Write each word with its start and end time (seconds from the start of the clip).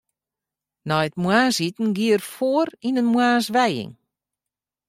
Nei 0.87 1.05
it 1.07 1.15
moarnsiten 1.23 1.89
gie 1.97 2.13
er 2.15 2.23
foar 2.33 2.69
yn 2.87 2.99
in 3.01 3.11
moarnswijing. 3.13 3.93